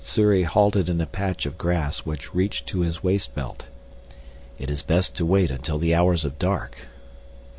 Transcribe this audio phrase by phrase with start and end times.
[0.03, 3.65] Sssuri halted in a patch of grass which reached to his waist belt.
[4.57, 6.87] "It is best to wait until the hours of dark."